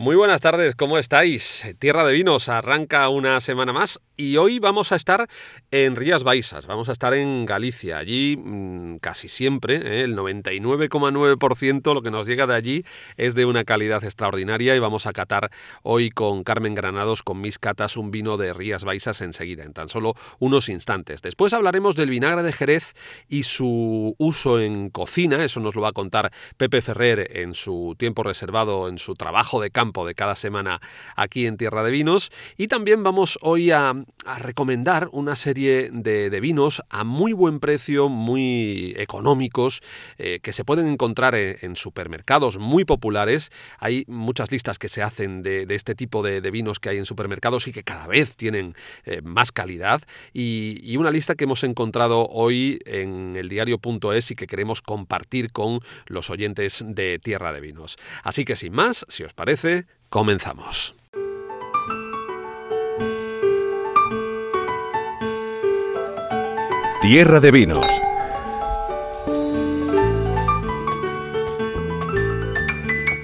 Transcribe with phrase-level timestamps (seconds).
[0.00, 1.62] Muy buenas tardes, ¿cómo estáis?
[1.78, 5.28] Tierra de Vinos arranca una semana más y hoy vamos a estar
[5.70, 7.98] en Rías Baixas, vamos a estar en Galicia.
[7.98, 10.04] Allí mm, casi siempre, ¿eh?
[10.04, 12.84] el 99,9% lo que nos llega de allí
[13.18, 15.50] es de una calidad extraordinaria y vamos a catar
[15.82, 19.90] hoy con Carmen Granados, con mis catas, un vino de Rías Baixas enseguida, en tan
[19.90, 21.20] solo unos instantes.
[21.20, 22.94] Después hablaremos del vinagre de Jerez
[23.28, 27.94] y su uso en cocina, eso nos lo va a contar Pepe Ferrer en su
[27.98, 30.80] tiempo reservado, en su trabajo de campo de cada semana
[31.16, 32.30] aquí en Tierra de Vinos.
[32.56, 33.94] Y también vamos hoy a,
[34.38, 39.82] recomendar una serie de, vinos a muy buen precio, muy económicos,
[40.18, 43.50] eh, que se pueden encontrar en, supermercados muy populares.
[43.78, 47.66] Hay muchas listas que se hacen de, este tipo de, vinos que hay en supermercados
[47.66, 50.02] y que cada vez tienen eh, más calidad.
[50.32, 55.52] Y, y una lista que hemos encontrado hoy en el diario.es y que queremos compartir
[55.52, 57.96] con los oyentes de Tierra de Vinos.
[58.22, 60.94] Así que sin más, si os parece, comenzamos.
[67.02, 67.86] Tierra de Vinos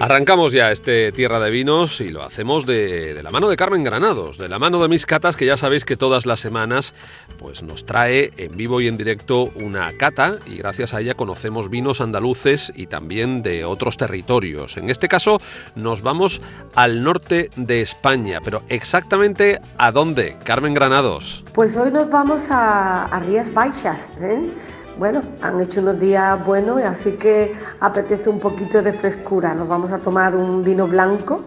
[0.07, 4.39] Arrancamos ya este Tierra de Vinos y lo hacemos de, la mano de Carmen Granados,
[4.39, 6.95] de la mano de mis catas, que ya sabéis que todas las semanas
[7.41, 11.71] pues nos trae en vivo y en directo una cata y gracias a ella conocemos
[11.71, 14.77] vinos andaluces y también de otros territorios.
[14.77, 15.41] En este caso
[15.75, 16.41] nos vamos
[16.77, 21.43] al norte de España, pero exactamente ¿a dónde, Carmen Granados?
[21.53, 24.53] Pues hoy nos vamos a, Rías Baixas, ¿eh?
[24.99, 29.53] Bueno, han hecho unos días buenos, así que apetece un poquito de frescura.
[29.53, 31.43] Nos vamos a tomar un vino blanco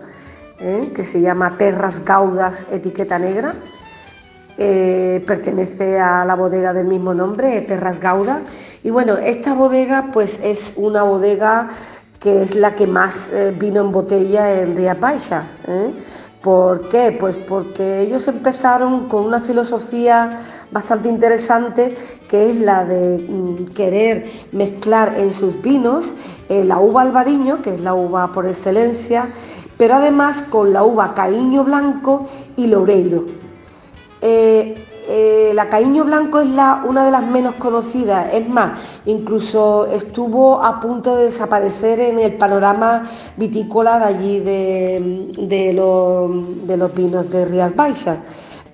[0.60, 0.92] ¿eh?
[0.94, 3.56] que se llama Terras Gaudas Etiqueta Negra.
[4.56, 8.42] Eh, pertenece a la bodega del mismo nombre, Terras Gaudas.
[8.84, 11.70] Y bueno, esta bodega pues es una bodega
[12.20, 15.46] que es la que más eh, vino en botella en Rías Baixas.
[16.42, 17.12] ¿Por qué?
[17.12, 20.40] Pues porque ellos empezaron con una filosofía
[20.72, 21.96] bastante interesante
[22.30, 26.14] que es la de mm, querer mezclar en sus vinos
[26.48, 29.28] eh, la uva albariño, que es la uva por excelencia,
[29.78, 33.26] pero además con la uva caíño blanco y loureiro.
[34.22, 36.50] Eh, eh, la Caíño Blanco es
[36.86, 38.74] una de las menos conocidas, es más,
[39.06, 47.28] incluso estuvo a punto de desaparecer en el panorama vitícola de allí de, los, vinos
[47.32, 48.20] de Rías Baixas.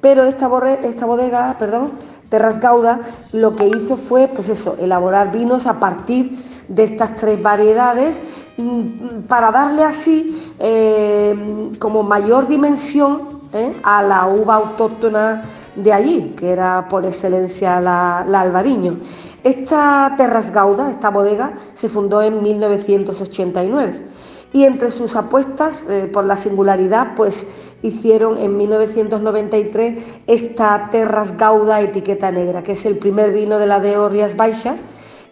[0.02, 0.50] Pero esta,
[0.84, 1.92] esta bodega, perdón,
[2.28, 3.00] Terras Gauda,
[3.32, 8.20] lo que hizo fue, pues eso, elaborar vinos a partir de estas tres variedades
[8.58, 13.74] mm, para darle así eh, como mayor dimensión ¿eh?
[13.84, 15.44] a la uva autóctona
[15.76, 19.00] de allí, que era por excelencia la, albariño.
[19.44, 24.06] Esta Terras Gauda, esta bodega, se fundó en 1989
[24.54, 27.46] y entre sus apuestas eh, por la singularidad, pues
[27.82, 33.80] hicieron en 1993 esta Terras Gauda etiqueta negra, que es el primer vino de la
[33.80, 34.80] de Orrias Baixas,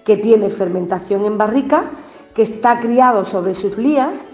[0.04, 1.92] que tiene fermentación en barrica,
[2.34, 4.26] que está criado sobre sus lías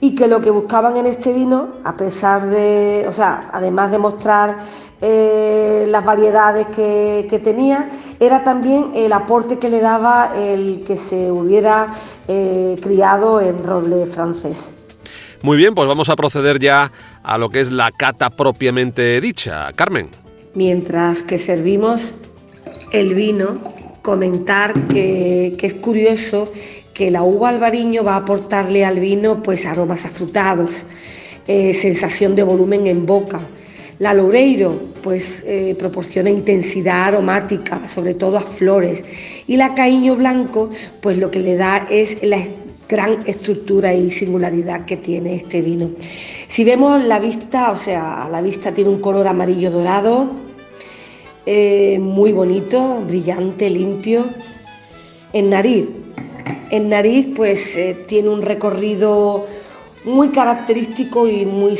[0.00, 3.98] y que lo que buscaban en este vino, a pesar de, o sea, además de
[3.98, 4.58] mostrar
[5.00, 11.30] eh, las variedades que, tenía, era también el aporte que le daba el que se
[11.30, 11.94] hubiera
[12.26, 14.74] eh, criado en roble francés.
[15.42, 16.90] Muy bien, pues vamos a proceder ya
[17.22, 19.72] a lo que es la cata propiamente dicha.
[19.74, 20.08] Carmen.
[20.54, 22.14] Mientras que servimos
[22.92, 23.58] el vino,
[24.08, 26.50] comentar que, es curioso
[26.94, 30.70] que la uva albariño va a aportarle al vino pues aromas afrutados,
[31.46, 33.38] eh, sensación de volumen en boca
[33.98, 39.04] la Loureiro pues eh, proporciona intensidad aromática, sobre todo a flores,
[39.46, 40.70] y la Caíño Blanco
[41.02, 42.38] pues lo que le da es la
[42.88, 45.90] gran estructura y singularidad que tiene este vino.
[46.48, 50.47] Si vemos la vista, o sea, la vista tiene un color amarillo dorado,
[51.50, 54.26] eh, muy bonito, brillante, limpio.
[55.32, 55.88] En nariz,
[56.70, 59.46] en nariz pues eh, tiene un recorrido
[60.04, 61.78] muy característico y muy,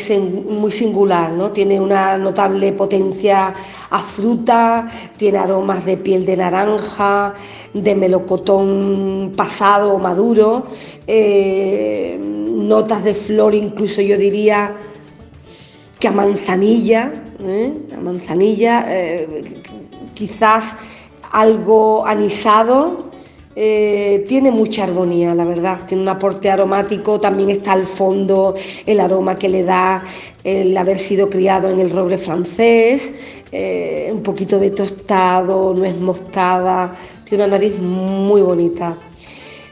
[0.48, 1.50] muy singular, ¿no?
[1.50, 3.52] Tiene una notable potencia
[3.90, 7.34] a fruta, tiene aromas de piel de naranja,
[7.74, 10.68] de melocotón pasado o maduro,
[11.06, 14.72] eh, notas de flor incluso yo diría
[16.00, 17.72] que a manzanilla, ¿eh?
[17.96, 19.44] a manzanilla, eh,
[20.14, 20.76] quizás
[21.32, 23.08] algo anisado,
[23.54, 25.80] eh, tiene mucha armonía, la verdad.
[25.86, 28.54] Tiene un aporte aromático, también está al fondo
[28.86, 30.02] el aroma que le da
[30.44, 33.12] el haber sido criado en el roble francés,
[34.12, 36.94] un poquito de tostado, nuez mostada,
[37.24, 38.96] tiene una nariz muy bonita.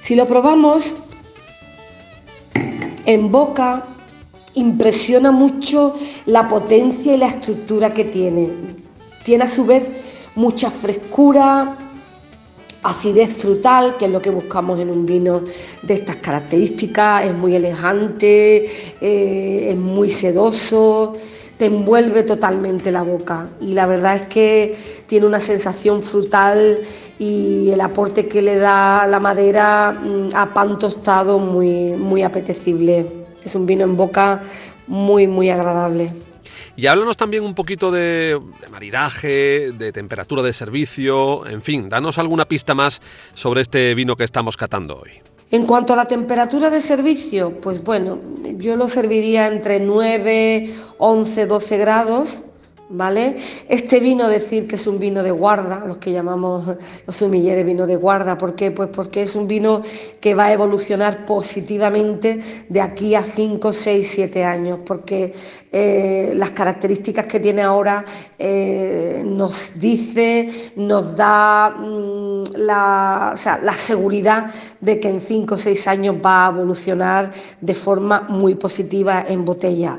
[0.03, 0.97] Si lo probamos
[3.07, 3.85] en boca,
[4.57, 8.51] impresiona mucho la potencia y la estructura que tiene.
[9.25, 9.85] Tiene a su vez
[10.35, 11.77] mucha frescura,
[12.83, 15.43] acidez frutal, que es lo que buscamos en un vino
[15.83, 21.15] de estas características, es muy elegante, eh, es muy sedoso,
[21.59, 24.77] te envuelve totalmente la boca y la verdad es que
[25.07, 26.79] tiene una sensación frutal
[27.19, 33.26] y el aporte que le da la madera mm, a pan tostado muy, muy apetecible.
[33.47, 34.43] Es un vino en boca
[34.89, 36.11] muy, muy agradable.
[36.75, 38.39] Y háblanos también un poquito de,
[38.73, 43.01] maridaje, de temperatura de servicio, en fin, danos alguna pista más
[43.35, 45.13] sobre este vino que estamos catando hoy.
[45.53, 48.19] En cuanto a la temperatura de servicio, pues bueno,
[48.57, 52.43] yo lo serviría entre 9, 11, 12 grados
[52.89, 53.37] ¿vale?
[53.69, 56.65] Este vino, decir que es un vino de guarda, los que llamamos
[57.07, 58.71] los sumilleres vino de guarda, ¿por qué?
[58.71, 59.83] Pues porque es un vino
[60.21, 65.35] que va a evolucionar positivamente de aquí a 5, 6, 7 años, porque
[65.73, 68.05] eh, las características que tiene ahora
[68.39, 75.89] eh, nos dice, nos da mm, la, la seguridad de que en 5 o 6
[75.89, 79.99] años va a evolucionar de forma muy positiva en botella.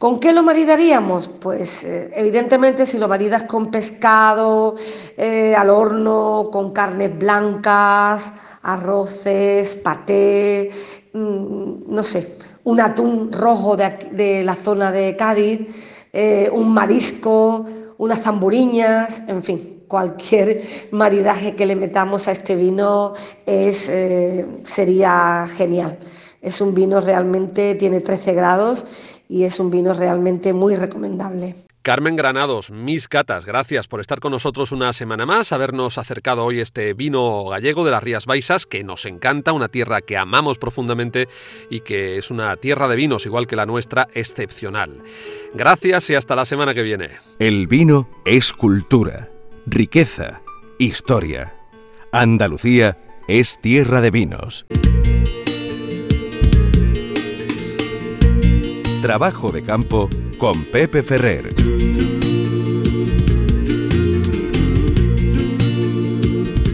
[0.00, 1.28] ¿Con qué lo maridaríamos?
[1.28, 4.76] Pues eh, evidentemente si lo maridas con pescado,
[5.14, 8.32] eh, al horno, con carnes blancas,
[8.62, 10.70] arroces, paté,
[11.12, 15.66] mm, no sé, un atún rojo de, la zona de Cádiz,
[16.14, 17.66] eh, un marisco,
[17.98, 23.12] unas zamburiñas, en fin, cualquier maridaje que le metamos a este vino
[23.44, 23.90] es,
[24.64, 25.98] sería genial.
[26.40, 28.86] Es un vino realmente, tiene 13 grados
[29.30, 31.54] y es un vino realmente muy recomendable.
[31.82, 36.60] Carmen Granados, mis catas, gracias por estar con nosotros una semana más, habernos acercado hoy
[36.60, 41.26] este vino gallego de las Rías Baixas, que nos encanta, una tierra que amamos profundamente
[41.70, 45.02] y que es una tierra de vinos, igual que la nuestra, excepcional.
[45.54, 47.10] Gracias y hasta la semana que viene.
[47.38, 49.30] El vino es cultura,
[49.64, 50.42] riqueza,
[50.78, 51.54] historia.
[52.12, 54.66] Andalucía es tierra de vinos.
[59.02, 61.48] Trabajo de campo con Pepe Ferrer.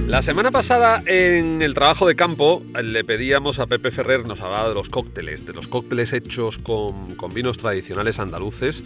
[0.08, 4.68] La semana pasada en el trabajo de campo le pedíamos a Pepe Ferrer, nos hablaba
[4.68, 8.82] de los cócteles, de los cócteles hechos con, vinos tradicionales andaluces.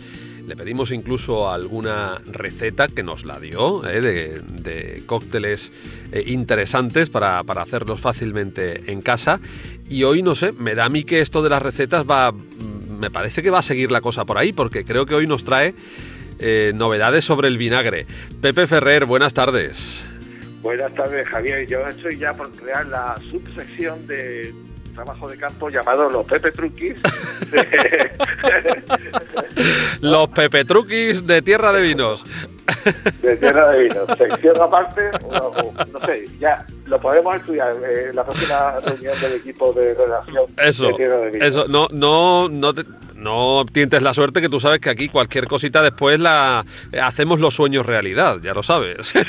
[0.46, 4.42] Le pedimos incluso alguna receta que nos la dio ¿eh?
[4.42, 5.72] de, cócteles
[6.12, 9.40] eh, interesantes para, para hacerlos fácilmente en casa.
[9.88, 12.34] Y hoy, no sé, me da a mí que esto de las recetas va
[13.00, 15.44] me parece que va a seguir la cosa por ahí, porque creo que hoy nos
[15.44, 15.74] trae
[16.38, 18.06] eh, novedades sobre el vinagre.
[18.40, 20.06] Pepe Ferrer, buenas tardes.
[20.62, 21.66] Buenas tardes, Javier.
[21.66, 24.52] Yo estoy ya por crear la subsección de
[24.94, 27.00] trabajo de campo llamado los Pepe Truquis.
[30.02, 32.24] los Pepe Truquis de Tierra de Vinos.
[33.22, 34.06] de Tierra de Vinos.
[34.16, 39.94] Sección aparte, no sé, ya lo podemos estudiar en la próxima reunión del equipo de
[39.94, 41.48] redacción eso, de Tierra de Vinos.
[41.48, 42.84] Eso, no, no, no te
[43.20, 46.64] no tientes la suerte que tú sabes que aquí cualquier cosita después la
[47.00, 49.14] hacemos los sueños realidad, ya lo sabes.
[49.14, 49.24] es,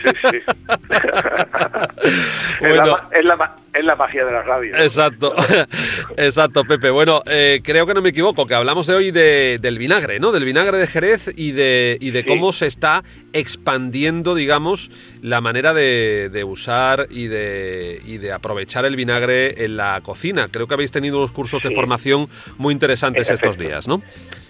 [3.84, 4.78] la, magia de la radio.
[4.78, 5.34] Exacto,
[6.18, 6.90] exacto, Pepe.
[6.90, 10.32] Bueno, eh, creo que no me equivoco, que hablamos de hoy del vinagre, ¿no?
[10.32, 15.74] Del vinagre de Jerez y de, y de cómo se está expandiendo, digamos, la manera
[15.74, 20.48] de, usar y de, y de aprovechar el vinagre en la cocina.
[20.52, 23.88] Creo que habéis tenido unos cursos de formación muy interesantes estos días.
[23.88, 24.02] ¿no?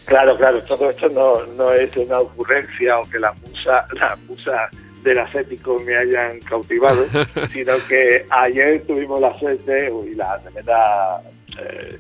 [0.06, 4.70] Claro, claro, todo esto no, no es una ocurrencia o que la musa, la musa
[5.04, 7.06] del ascético me hayan cautivado,
[7.52, 11.22] sino que ayer tuvimos la suerte y la tremenda
[11.60, 11.98] eh,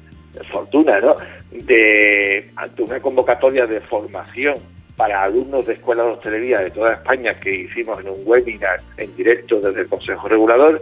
[0.51, 1.15] fortuna, ¿no?
[1.51, 4.55] De, ante una convocatoria de formación
[4.95, 9.15] para alumnos de escuelas de hostelería de toda España que hicimos en un webinar en
[9.15, 10.81] directo desde el Consejo Regulador,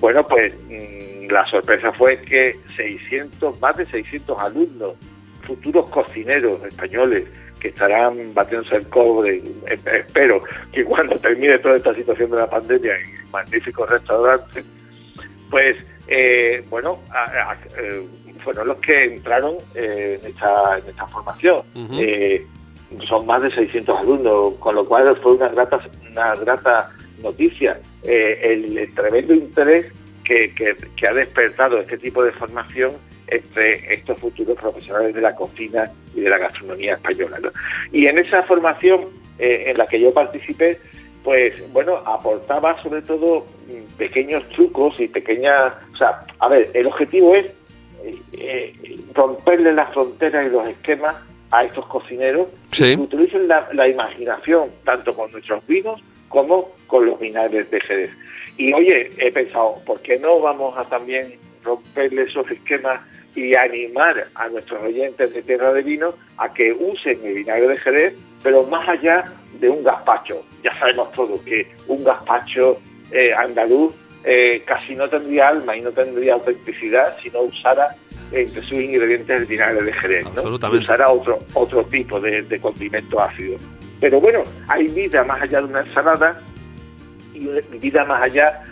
[0.00, 4.96] bueno, pues mm, la sorpresa fue que 600, más de 600 alumnos
[5.42, 7.24] futuros cocineros españoles
[7.60, 10.40] que estarán batiéndose el cobre, eh, espero
[10.72, 14.64] que cuando termine toda esta situación de la pandemia en magníficos restaurantes,
[15.50, 15.76] pues
[16.08, 16.98] eh, bueno,
[17.78, 18.06] eh,
[18.42, 21.62] fueron los que entraron en, esta, en esta formación.
[23.06, 26.90] Son más de 600 alumnos, con lo cual fue una grata, una grata
[27.22, 27.80] noticia.
[28.02, 29.86] el, tremendo interés
[30.24, 32.92] que, que ha despertado este tipo de formación
[33.26, 37.38] entre estos futuros profesionales de la cocina y de la gastronomía española.
[37.92, 39.06] Y en esa formación
[39.38, 40.78] eh, en la que yo participé,
[41.22, 45.72] pues bueno, aportaba sobre todo mm, pequeños trucos y pequeñas...
[45.94, 47.46] O sea, a ver, el objetivo es
[48.32, 48.74] eh,
[49.14, 51.16] romperle las fronteras y los esquemas
[51.54, 52.96] a estos cocineros Sí.
[52.96, 58.10] que utilicen la, la imaginación tanto con nuestros vinos como con los vinagres de Jerez.
[58.56, 63.00] Y oye, he pensado, ¿por qué no vamos a también romperle esos esquemas
[63.36, 67.78] y animar a nuestros oyentes de Tierra de Vino a que usen el vinagre de
[67.78, 69.24] Jerez, pero más allá
[69.60, 70.44] de un gazpacho?
[70.64, 72.78] Ya sabemos todos que un gazpacho
[73.12, 73.94] eh, andaluz
[74.24, 77.94] eh, casi no tendría alma y no tendría autenticidad si no usara
[78.34, 80.42] entre sus ingredientes el vinagre de Jerez, ¿no?
[80.70, 83.56] Usara otro, otro tipo de, de condimento ácido.
[84.00, 86.40] Pero bueno, hay vida más allá de una ensalada
[87.32, 87.48] y
[87.78, 88.62] vida más allá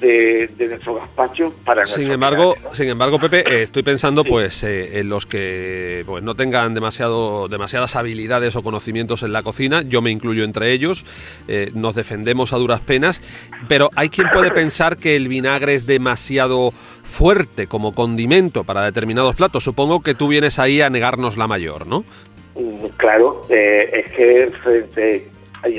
[0.00, 4.28] de, de nuestro gazpacho para Sin embargo, sin embargo, Pepe, eh, estoy pensando Sí.
[4.30, 9.42] pues eh, en los que pues no tengan demasiado demasiadas habilidades o conocimientos en la
[9.42, 9.82] cocina.
[9.82, 11.04] Yo me incluyo entre ellos.
[11.48, 13.22] eh, nos defendemos a duras penas,
[13.68, 16.72] pero hay quien puede pensar que el vinagre es demasiado
[17.12, 19.62] fuerte como condimento para determinados platos.
[19.62, 22.04] Supongo que tú vienes ahí a negarnos la mayor, ¿no?
[22.56, 25.28] Mm, Claro, eh, es que frente,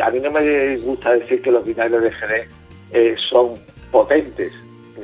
[0.02, 2.50] a mí no me gusta decir que los vinagres de Jerez
[2.92, 3.54] eh, son
[3.92, 4.54] potentes.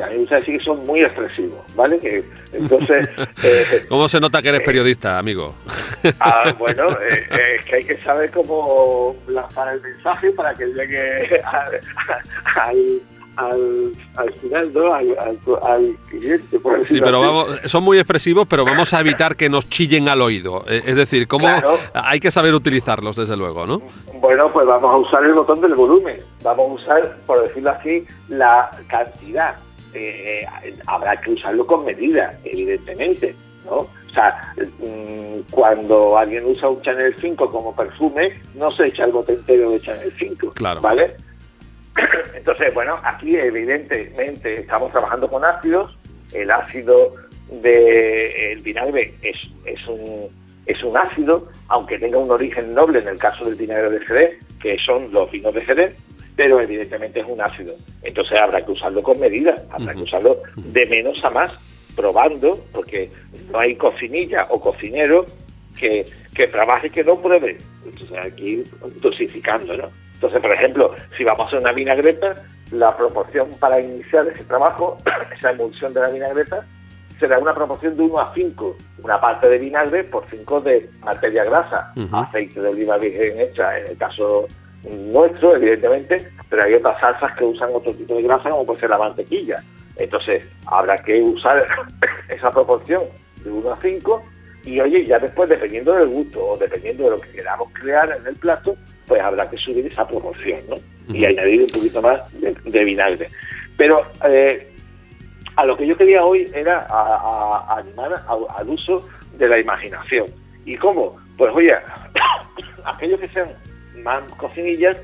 [0.02, 2.00] A mí me gusta decir que son muy expresivos, ¿vale?
[2.00, 3.10] Que, entonces,
[3.44, 5.56] eh, ¿Cómo se nota que eres periodista, amigo?
[6.20, 10.66] ah, bueno, eh, eh, es que hay que saber cómo lanzar el mensaje para que
[10.68, 11.80] llegue al,
[12.56, 13.02] al,
[13.40, 14.94] al, al final, ¿no?
[14.94, 19.36] Al, al, al cliente, por Sí, pero vamos, son muy expresivos, pero vamos a evitar
[19.36, 20.64] que nos chillen al oído.
[20.68, 21.78] Eh, Es decir, cómo Claro.
[21.94, 23.82] hay que saber utilizarlos, desde luego, ¿no?
[24.16, 26.18] Bueno, pues vamos a usar el botón del volumen.
[26.44, 29.56] Vamos a usar, por decirlo así, la cantidad.
[29.94, 33.78] Eh, eh, habrá que usarlo con medida, evidentemente, ¿no?
[33.78, 39.12] O sea, mm, cuando alguien usa un Chanel 5 como perfume, no se echa el
[39.12, 40.82] bote entero de Chanel 5, Claro.
[40.82, 41.16] ¿vale?
[42.36, 45.98] Entonces, bueno, aquí evidentemente estamos trabajando con ácidos.
[46.34, 47.16] El ácido
[47.50, 50.30] del vinagre es, es, un,
[50.66, 54.40] es un ácido, aunque tenga un origen noble en el caso del vinagre de Jerez,
[54.62, 55.96] que son los vinos de Jerez,
[56.36, 57.76] pero evidentemente es un ácido.
[58.04, 61.52] Entonces habrá que usarlo con medida, habrá que usarlo de menos a más,
[61.96, 63.10] probando, porque
[63.52, 65.26] no hay cocinilla o cocinero
[65.78, 67.58] que, que trabaje y que no pruebe.
[67.86, 68.64] Entonces aquí
[69.02, 69.90] dosificando, ¿no?
[70.20, 72.36] Entonces, por ejemplo, si vamos a hacer una vinagreta,
[72.72, 74.98] la proporción para iniciar ese trabajo,
[75.38, 76.66] esa emulsión de la vinagreta,
[77.18, 78.78] será una proporción de 1 a 5.
[79.04, 82.18] Una parte de vinagre por 5 de materia grasa, Ujú.
[82.18, 84.46] aceite de oliva virgen hecha, en el caso
[84.84, 88.90] nuestro, evidentemente, pero hay otras salsas que usan otro tipo de grasa, como puede ser
[88.90, 89.64] la mantequilla.
[89.96, 91.66] Entonces, habrá que usar
[92.28, 93.04] esa proporción
[93.42, 94.24] de 1 a 5
[94.66, 98.28] y oye, ya después, dependiendo del gusto o dependiendo de lo que queramos crear en
[98.28, 98.76] el plato,
[99.08, 100.76] pues habrá que subir esa proporción, ¿no?
[101.16, 103.30] Y añadir un poquito más de, de vinagre.
[103.78, 104.72] Pero eh,
[105.56, 109.48] a lo que yo quería hoy era a, a- a animar a- al uso de
[109.50, 110.28] la imaginación.
[110.66, 111.18] ¿Y cómo?
[111.38, 111.74] Pues oye,
[112.86, 113.50] aquellos que sean
[114.04, 114.98] más cocinillas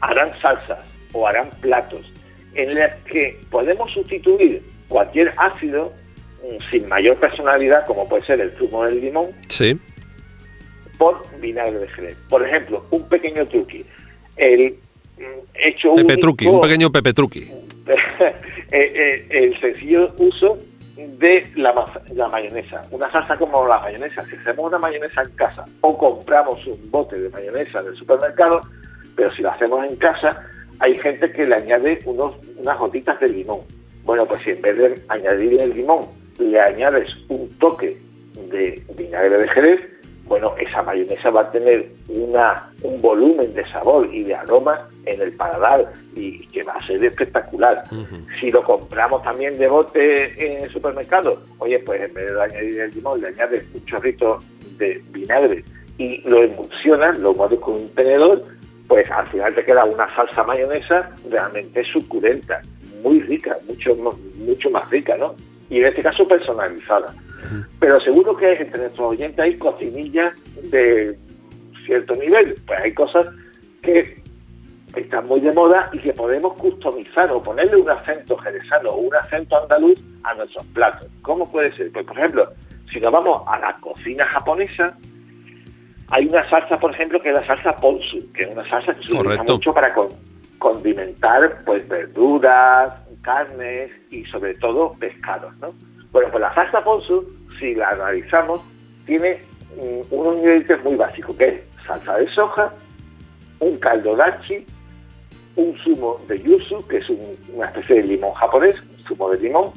[0.00, 2.00] harán salsas o harán platos
[2.54, 5.92] en los que podemos sustituir cualquier ácido
[6.70, 9.78] sin mayor personalidad, como puede ser el zumo del limón, Sí.
[10.98, 12.16] por vinagre de Jerez.
[12.28, 13.84] Por ejemplo, un pequeño truqui.
[14.36, 14.74] El
[15.18, 15.22] mm,
[15.54, 17.40] hecho Pepe único- Truqui, un pequeño Pepe Truqui.
[17.90, 18.32] eh,
[18.72, 20.58] eh, el sencillo uso
[20.96, 21.72] de la,
[22.14, 22.82] la mayonesa.
[22.90, 24.24] Una salsa como la mayonesa.
[24.26, 28.60] Si hacemos una mayonesa en casa o compramos un bote de mayonesa del supermercado,
[29.16, 30.44] pero si lo hacemos en casa,
[30.80, 33.60] hay gente que le añade unos, unas gotitas de limón.
[34.04, 36.00] Bueno, pues si en vez de añadirle el limón,
[36.38, 37.98] le añades un toque
[38.50, 39.80] de vinagre de Jerez,
[40.28, 45.22] bueno, esa mayonesa va a tener una, un volumen de sabor y de aroma en
[45.22, 47.82] el paladar y que va a ser espectacular.
[48.38, 52.80] Si lo compramos también de bote en el supermercado, oye, pues en vez de añadir
[52.80, 54.38] el limón, le añades un chorrito
[54.76, 55.64] de vinagre
[55.96, 58.44] y lo emulsionas, lo mueves con un tenedor,
[58.86, 62.60] pues al final te queda una salsa mayonesa realmente suculenta,
[63.02, 65.34] muy rica, mucho, mucho más rica, ¿no?
[65.70, 67.12] Y en este caso personalizada.
[67.78, 70.32] Pero seguro que entre nuestros oyentes hay cocinillas
[70.70, 71.16] de
[71.86, 73.26] cierto nivel, pues hay cosas
[73.82, 74.20] que
[74.96, 79.14] están muy de moda y que podemos customizar o ponerle un acento jerezano o un
[79.14, 81.08] acento andaluz a nuestros platos.
[81.22, 81.92] ¿Cómo puede ser?
[81.92, 82.48] Pues, por ejemplo,
[82.90, 84.96] si nos vamos a la cocina japonesa,
[86.10, 89.04] hay una salsa, por ejemplo, que es la salsa ponzu, que es una salsa que
[89.04, 90.08] se utiliza mucho para con-
[90.58, 95.72] condimentar pues verduras, carnes y sobre todo pescados, ¿no?
[96.12, 97.24] Bueno, pues la salsa ponzu,
[97.58, 98.60] si la analizamos,
[99.06, 99.40] tiene
[99.76, 102.72] mm, unos ingredientes muy básicos, que es salsa de soja,
[103.60, 104.64] un caldo dachi,
[105.56, 109.40] un zumo de yuzu, que es un- una especie de limón japonés, un zumo de
[109.40, 109.70] limón,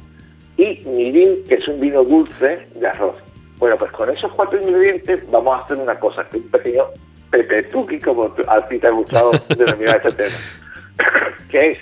[0.58, 3.16] y mirin, que es un vino dulce de arroz.
[3.58, 6.86] Bueno, pues con esos cuatro ingredientes vamos a hacer una cosa, que un pequeño
[7.32, 10.36] pepetuki, como a ti te ha gustado denominar este tema,
[11.50, 11.78] que es,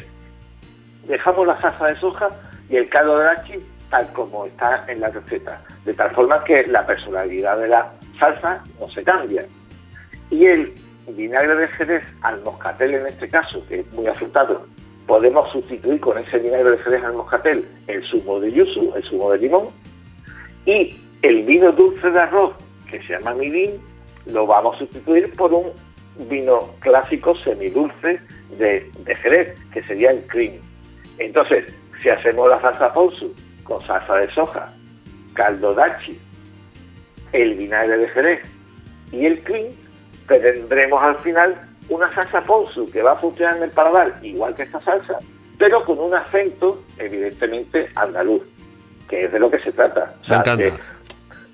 [1.09, 2.29] dejamos la salsa de soja
[2.69, 6.65] y el caldo de dachi tal como está en la receta, de tal forma que
[6.67, 9.43] la personalidad de la salsa no se cambia.
[10.29, 10.73] Y el
[11.07, 14.67] vinagre de jerez al moscatel en este caso, que es muy afrutado,
[15.07, 19.31] podemos sustituir con ese vinagre de jerez al moscatel el zumo de yuzu, el zumo
[19.31, 19.69] de limón,
[20.65, 22.53] y el vino dulce de arroz,
[22.89, 23.81] que se llama midín,
[24.27, 25.71] lo vamos a sustituir por un
[26.29, 28.19] vino clásico semidulce
[28.57, 30.53] de, de jerez, que sería el cream.
[31.19, 31.65] Entonces,
[32.01, 33.33] si hacemos la salsa ponzu
[33.63, 34.73] con salsa de soja,
[35.33, 36.19] caldo dachi,
[37.33, 38.41] el vinagre de jerez
[39.11, 39.67] y el cream,
[40.27, 41.55] tendremos al final
[41.89, 45.19] una salsa ponzu que va a funcionar en el paladar igual que esta salsa,
[45.57, 48.43] pero con un acento evidentemente andaluz,
[49.07, 50.13] que es de lo que se trata.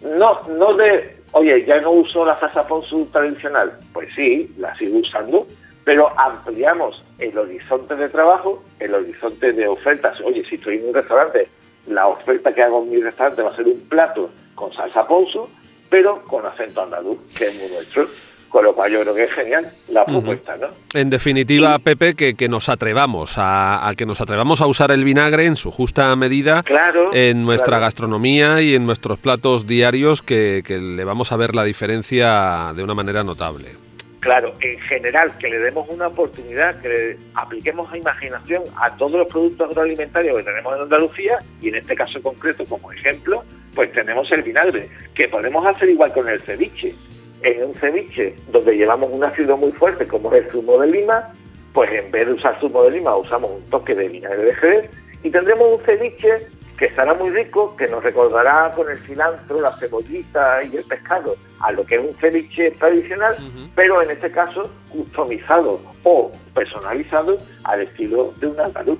[0.02, 5.00] no, no de, oye, ya no uso la salsa ponzu tradicional, pues sí, la sigo
[5.00, 5.48] usando,
[5.84, 10.20] pero ampliamos el horizonte de trabajo, el horizonte de ofertas.
[10.22, 11.48] Oye, si estoy en un restaurante
[11.88, 15.48] la oferta que hago en mi restaurante va a ser un plato con salsa ponzu,
[15.90, 18.08] pero con acento andaluz, que es muy nuestro.
[18.50, 20.68] Con lo cual yo creo que es genial la propuesta, ¿no?
[20.94, 25.58] En definitiva, Pepe, que, nos atrevamos a, que nos atrevamos a usar el vinagre en
[25.58, 26.64] su justa medida
[27.12, 32.72] en nuestra gastronomía y en nuestros platos diarios, que le vamos a ver la diferencia
[32.74, 33.85] de una manera notable.
[34.26, 39.28] Claro, en general, que le demos una oportunidad, que le apliquemos imaginación a todos los
[39.28, 43.44] productos agroalimentarios que tenemos en Andalucía y en este caso concreto, como ejemplo,
[43.76, 46.96] pues tenemos el vinagre, que podemos hacer igual con el ceviche.
[47.44, 51.32] En un ceviche donde llevamos un ácido muy fuerte como es el zumo de lima,
[51.72, 54.90] pues en vez de usar zumo de lima usamos un toque de vinagre de jerez
[55.26, 56.38] y tendremos un ceviche
[56.78, 61.36] que estará muy rico, que nos recordará con el cilantro, la cebollita y el pescado
[61.62, 63.36] a lo que es un ceviche tradicional,
[63.74, 69.00] pero en este caso customizado o personalizado al estilo de un andaluz.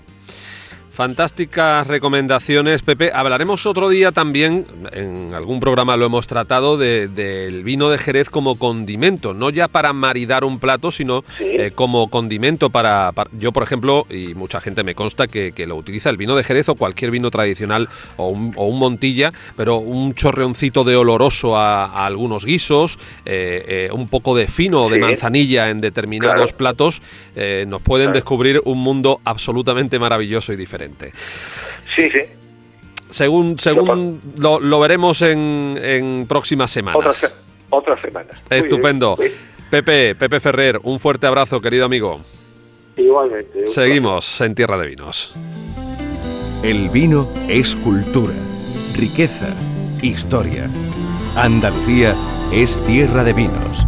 [0.96, 3.12] Fantásticas recomendaciones, Pepe.
[3.14, 8.58] Hablaremos otro día también, en algún programa lo hemos tratado, del vino de Jerez como
[8.58, 14.08] condimento, no ya para maridar un plato, sino eh, como condimento para, Yo, por ejemplo,
[14.10, 17.30] y mucha gente me consta que, lo utiliza el vino de Jerez o cualquier vino
[17.30, 24.08] tradicional o un, Montilla, pero un chorreoncito de oloroso a, algunos guisos, eh, eh, un
[24.08, 27.02] poco de fino de manzanilla en determinados platos,
[27.68, 30.85] nos pueden descubrir un mundo absolutamente maravilloso y diferente.
[31.96, 32.20] Sí, sí.
[33.10, 37.34] Según, según lo, veremos en, próximas semanas.
[37.70, 38.38] Otras, semanas.
[38.50, 39.18] Estupendo.
[39.70, 42.22] Pepe, Pepe Ferrer, un fuerte abrazo, querido amigo.
[42.98, 43.68] Igualmente.
[43.68, 45.34] Seguimos en Tierra de Vinos.
[46.64, 48.34] El vino es cultura,
[48.98, 49.54] riqueza,
[50.02, 50.68] historia.
[51.36, 52.14] Andalucía
[52.54, 53.86] es tierra de vinos.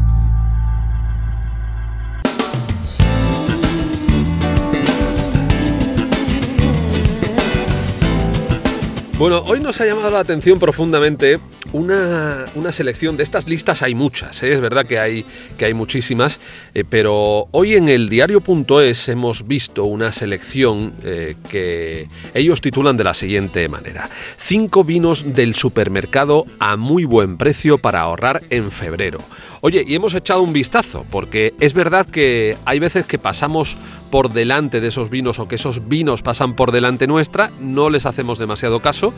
[9.17, 11.39] Bueno, hoy nos ha llamado la atención profundamente
[11.73, 14.53] una, selección de estas listas hay muchas, ¿eh?
[14.53, 15.25] es verdad que hay,
[15.58, 16.39] que hay muchísimas,
[16.75, 23.06] eh, pero hoy en el diario.es hemos visto una selección eh, que ellos titulan de
[23.06, 24.08] la siguiente manera.
[24.38, 29.17] Cinco vinos del supermercado a muy buen precio para ahorrar en febrero.
[29.62, 33.77] Oye, y hemos echado un vistazo, porque es verdad que hay veces que pasamos
[34.09, 38.05] por delante de esos vinos o que esos vinos pasan por delante nuestra, no les
[38.05, 39.13] hacemos demasiado caso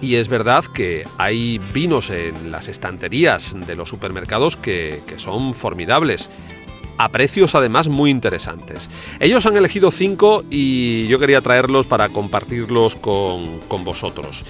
[0.00, 6.30] y es verdad que hay vinos en las estanterías de los supermercados que, son formidables
[6.98, 8.88] a precios además muy interesantes.
[9.20, 14.44] Ellos han elegido cinco y yo quería traerlos para compartirlos con, vosotros.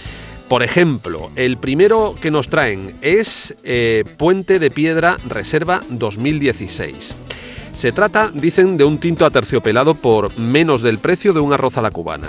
[0.49, 7.17] Por ejemplo, el primero que nos traen es eh, Puente de Piedra Reserva 2016.
[7.77, 11.83] Se trata, dicen, de un tinto aterciopelado por menos del precio de un arroz a
[11.83, 12.29] la cubana.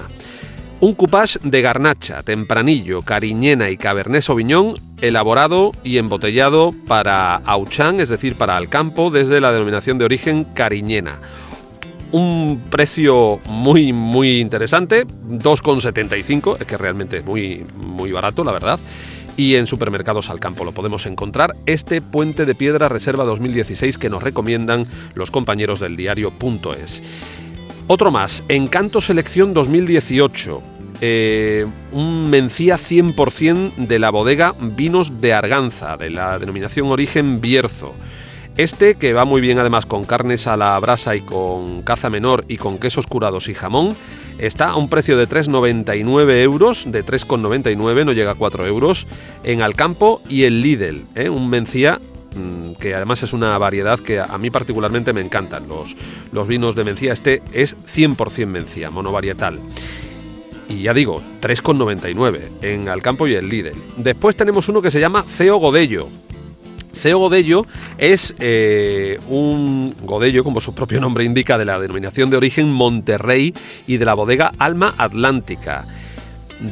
[0.82, 8.10] Un coupage de garnacha, tempranillo, cariñena y cabernet sauvignon elaborado y embotellado para Auchan, es
[8.10, 11.18] decir, para el campo, desde la denominación de origen cariñena.
[12.12, 18.80] Un precio muy, muy interesante, 2,75, que realmente es muy, muy barato, la verdad.
[19.38, 24.10] Y en supermercados al campo lo podemos encontrar este Puente de Piedra Reserva 2016 que
[24.10, 27.04] nos recomiendan los compañeros del diario.es.
[27.86, 30.62] Otro más, Encanto Selección 2018.
[31.00, 37.94] Eh, un Mencía 100% de la bodega Vinos de Arganza, de la denominación origen Bierzo.
[38.58, 42.44] Este, que va muy bien además con carnes a la brasa y con caza menor
[42.48, 43.96] y con quesos curados y jamón,
[44.38, 49.08] está a un precio de 3,99 euros, de 3,99, no llega a 4 euros,
[49.44, 51.30] en Alcampo y en Lidl, ¿eh?
[51.30, 52.00] un mencía
[52.36, 55.68] mm, que además es una variedad que a mí particularmente me encantan.
[55.68, 55.96] Los,
[56.32, 59.60] los vinos de Mencía, este es 100% Mencía, monovarietal.
[60.70, 63.82] Y ya digo, 3,99 en Alcampo y en Lidl.
[63.98, 66.10] Después tenemos uno que se llama Ceo Godello,
[66.98, 67.66] Ceo Godello
[67.98, 73.54] es eh, un Godello, como su propio nombre indica, de la denominación de origen Monterrey
[73.86, 75.86] y de la bodega Alma Atlántica.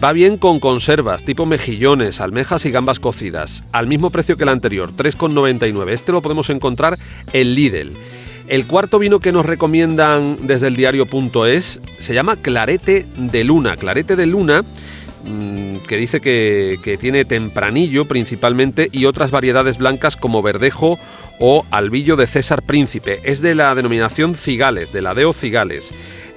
[0.04, 4.50] Va bien con conservas tipo mejillones, almejas y gambas cocidas, al mismo precio que el
[4.50, 5.92] anterior, 3,99.
[5.92, 6.98] Este lo podemos encontrar
[7.34, 7.92] en Lidl.
[8.48, 13.76] El cuarto vino que nos recomiendan desde el diario.es se llama Clarete de Luna.
[13.76, 14.62] Clarete de Luna
[15.26, 21.00] Mm, que dice que, tiene tempranillo principalmente y otras variedades blancas como verdejo
[21.40, 23.20] o albillo de César Príncipe.
[23.24, 25.94] Es de la denominación Cigales, de la Deo Cigales.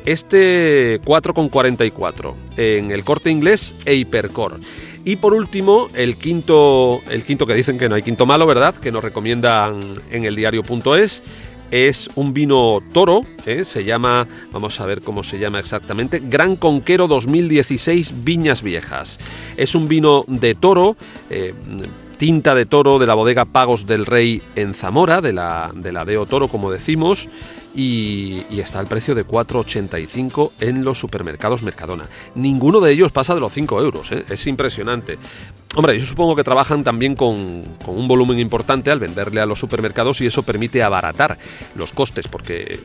[0.07, 4.59] Este 4,44 en el corte inglés e Hipercor.
[5.05, 8.75] Y por último, el quinto, el quinto que dicen que no hay quinto malo, ¿verdad?
[8.75, 11.23] Que nos recomiendan en el diario.es
[11.71, 13.65] es un vino toro, ¿eh?
[13.65, 19.19] se llama, vamos a ver cómo se llama exactamente, Gran Conquero 2016 Viñas Viejas.
[19.57, 20.97] Es un vino de toro,
[21.31, 21.55] eh,
[22.19, 26.05] tinta de toro de la bodega Pagos del Rey en Zamora, de la, de la
[26.05, 27.29] Deo Toro como decimos,
[27.75, 32.05] y, está al precio de 4,85 en los supermercados Mercadona.
[32.35, 34.25] Ninguno de ellos pasa de los 5 euros, ¿eh?
[34.29, 35.19] es impresionante.
[35.77, 39.61] Hombre, yo supongo que trabajan también con, con, un volumen importante al venderle a los
[39.61, 41.39] supermercados y eso permite abaratar
[41.77, 42.81] los costes, porque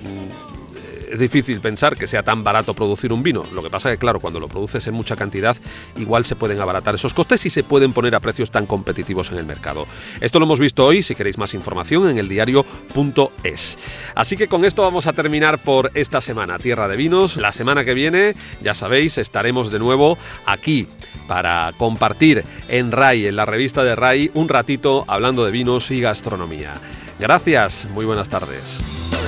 [1.13, 3.45] es difícil pensar que sea tan barato producir un vino.
[3.53, 5.55] Lo que pasa es que, claro, cuando lo produces en mucha cantidad,
[5.95, 9.37] igual se pueden abaratar esos costes y se pueden poner a precios tan competitivos en
[9.37, 9.85] el mercado.
[10.21, 13.77] Esto lo hemos visto hoy, si queréis más información, en el diario.es.
[14.15, 17.37] Así que con esto vamos a terminar por esta semana, Tierra de Vinos.
[17.37, 20.87] La semana que viene, ya sabéis, estaremos de nuevo aquí
[21.27, 26.01] para compartir en RAI, en la revista de RAI, un ratito hablando de vinos y
[26.01, 26.73] gastronomía.
[27.19, 29.22] Gracias, muy buenas tardes.